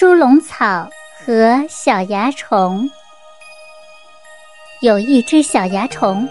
[0.00, 2.90] 猪笼草和小蚜虫。
[4.80, 6.26] 有一只小蚜虫，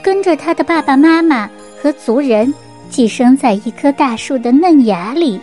[0.00, 1.50] 跟着它的爸爸妈妈
[1.82, 2.54] 和族人
[2.88, 5.40] 寄生在一棵大树的嫩芽里，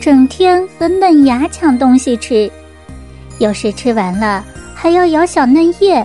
[0.00, 2.50] 整天和嫩芽抢东西吃。
[3.38, 4.44] 有时吃完了，
[4.74, 6.04] 还要咬小嫩叶。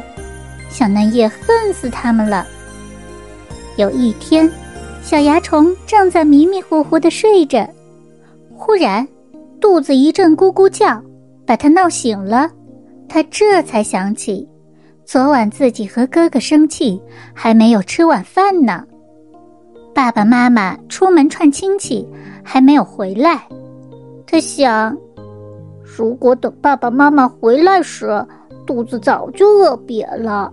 [0.69, 2.45] 小嫩叶恨死它们了。
[3.77, 4.47] 有一天，
[5.01, 7.67] 小蚜虫正在迷迷糊糊的睡着，
[8.55, 9.07] 忽然。
[9.63, 11.01] 肚子一阵咕咕叫，
[11.45, 12.51] 把他闹醒了。
[13.07, 14.45] 他这才想起，
[15.05, 17.01] 昨晚自己和哥哥生气，
[17.33, 18.83] 还没有吃晚饭呢。
[19.95, 22.05] 爸爸妈妈出门串亲戚，
[22.43, 23.47] 还没有回来。
[24.27, 24.97] 他想，
[25.81, 28.09] 如果等爸爸妈妈回来时，
[28.65, 30.51] 肚子早就饿瘪了。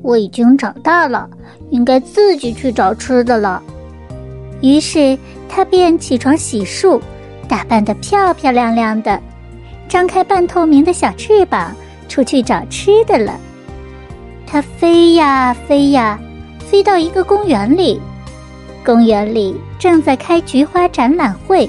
[0.00, 1.28] 我已经长大了，
[1.68, 3.62] 应该自己去找吃的了。
[4.62, 6.98] 于是他便起床洗漱。
[7.48, 9.20] 打扮得漂漂亮亮的，
[9.88, 11.74] 张开半透明的小翅膀，
[12.08, 13.38] 出去找吃的了。
[14.46, 16.18] 它飞呀飞呀，
[16.58, 18.00] 飞到一个公园里。
[18.84, 21.68] 公园里正在开菊花展览会，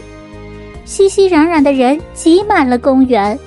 [0.86, 3.38] 熙熙攘攘的人挤满了公园。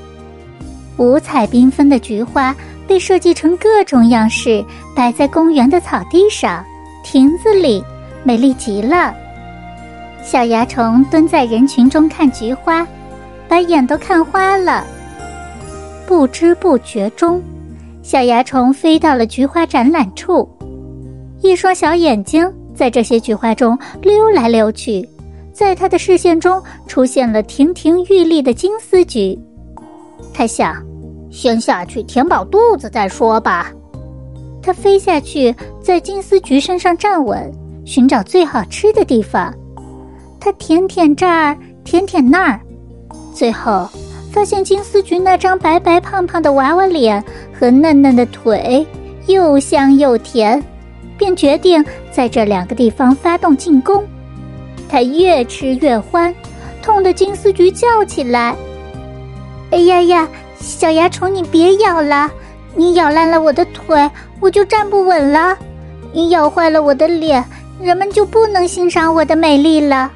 [0.96, 2.54] 五彩缤纷的菊花
[2.86, 6.64] 被设计成各种样式，摆在公园的草地上、
[7.04, 7.82] 亭子里，
[8.24, 9.14] 美丽极了。
[10.22, 12.86] 小蚜虫蹲在人群中看菊花，
[13.48, 14.84] 把眼都看花了。
[16.06, 17.42] 不知不觉中，
[18.02, 20.48] 小蚜虫飞到了菊花展览处，
[21.42, 25.08] 一双小眼睛在这些菊花中溜来溜去，
[25.52, 29.38] 在它的视线中出现了亭亭玉立的金丝菊。
[30.32, 30.76] 他想，
[31.30, 33.72] 先下去填饱肚子再说吧。
[34.62, 37.50] 他飞下去，在金丝菊身上站稳，
[37.84, 39.52] 寻找最好吃的地方。
[40.40, 42.60] 他舔舔这儿，舔舔那儿，
[43.34, 43.86] 最后
[44.32, 48.86] 发现金丝菊那张白白胖胖的娃娃脸和嫩嫩的腿
[49.26, 50.62] 又香又甜，
[51.18, 54.02] 便决定在这两个地方发动进攻。
[54.88, 56.34] 他越吃越欢，
[56.82, 58.56] 痛得金丝菊叫起来
[59.70, 62.30] ：“哎呀呀，小蚜虫，你别咬了！
[62.74, 65.54] 你咬烂了我的腿，我就站不稳了；
[66.12, 67.44] 你咬坏了我的脸，
[67.80, 70.10] 人们就不能欣赏我的美丽了。”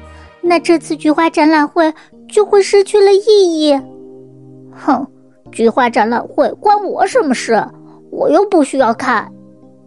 [0.47, 1.91] 那这次菊花展览会
[2.29, 3.73] 就会失去了意义。
[4.71, 5.05] 哼，
[5.51, 7.61] 菊花展览会关我什么事？
[8.11, 9.27] 我又不需要看。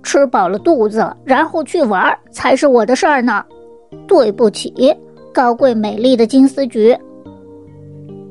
[0.02, 3.44] 吃饱了肚子，然后去玩才是我的事儿呢。
[4.06, 4.72] 对不起，
[5.32, 6.96] 高贵美丽的金丝菊。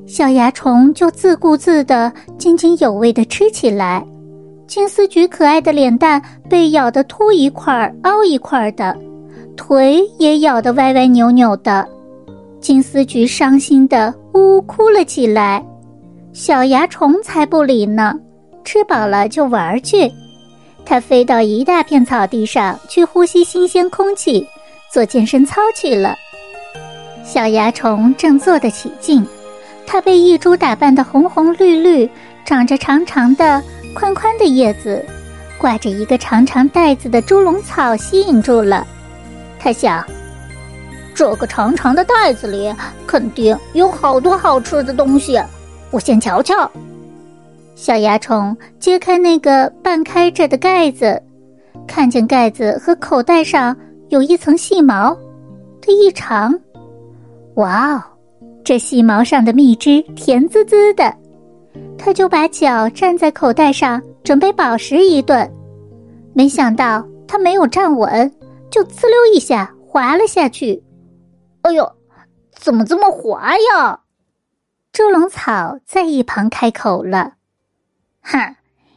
[0.05, 4.05] 小蚜虫就自顾自的津津有味的吃起来。
[4.66, 8.97] 金丝菊可爱的脸蛋被咬得凸一块凹一块的，
[9.55, 11.87] 腿也咬得歪歪扭扭的。
[12.59, 15.63] 金丝菊伤心的呜呜哭了起来，
[16.34, 18.13] 小蚜虫才不理呢，
[18.66, 20.12] 吃饱了就玩去。
[20.84, 24.46] 它飞到一大片草地上去呼吸新鲜空气，
[24.91, 26.16] 做健身操去了。
[27.23, 29.25] 小蚜虫正坐得起劲，
[29.85, 32.09] 它被一株打扮的红红绿绿、
[32.44, 33.62] 长着长长的、
[33.94, 35.06] 宽宽的叶子、
[35.57, 38.85] 挂着一个长长带子的猪笼草吸引住了。
[39.59, 40.03] 它想。
[41.17, 42.72] 这个长长的袋子里
[43.07, 45.41] 肯定有好多好吃的东西，
[45.89, 46.69] 我先瞧瞧。
[47.73, 51.19] 小蚜虫揭开那个半开着的盖子，
[51.88, 53.75] 看见盖子和口袋上
[54.09, 55.17] 有一层细毛，
[55.81, 56.53] 它一尝，
[57.55, 58.03] 哇哦，
[58.63, 61.11] 这细毛上的蜜汁甜滋滋的，
[61.97, 65.51] 它就把脚站在口袋上准备饱食一顿，
[66.34, 68.31] 没想到它没有站稳，
[68.69, 70.79] 就呲溜一下滑了下去。
[71.62, 71.91] 哎呦，
[72.51, 74.00] 怎么这么滑呀？
[74.94, 77.34] 猪笼草在一旁开口了
[78.23, 78.56] ：“哼，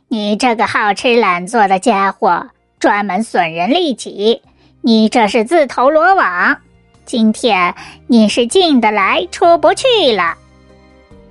[0.09, 4.41] 你这个好吃懒做的家伙，专门损人利己，
[4.81, 6.57] 你这是自投罗网。
[7.05, 7.75] 今天
[8.07, 10.37] 你是进得来出不去了。”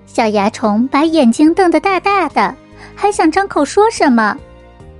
[0.06, 2.53] 小蚜虫把眼睛瞪得大大的，
[2.95, 4.38] 还想张口说什么，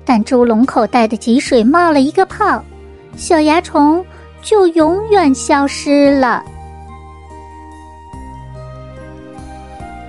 [0.06, 2.64] 但猪笼口袋的积水冒了一个泡，
[3.18, 4.06] 小蚜虫。
[4.42, 6.44] 就永远消失了，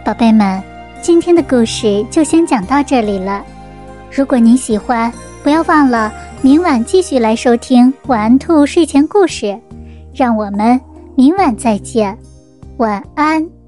[0.05, 0.63] 宝贝们，
[1.03, 3.45] 今天的故事就先讲到这里了。
[4.11, 5.13] 如果您喜欢，
[5.43, 6.13] 不要忘了
[6.43, 9.59] 明晚继续来收听晚安兔睡前故事。
[10.15, 10.81] 让我们
[11.15, 12.17] 明晚再见，
[12.79, 13.60] 晚安。